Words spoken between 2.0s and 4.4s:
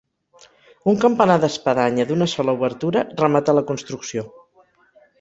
d'una sola obertura remata la construcció.